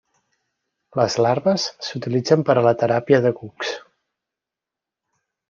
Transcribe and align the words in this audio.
Les 0.99 1.17
larves 1.25 1.65
s'utilitzen 1.89 2.47
per 2.47 2.57
a 2.57 2.65
la 2.69 2.73
teràpia 2.85 3.21
de 3.27 3.33
cucs. 3.43 3.77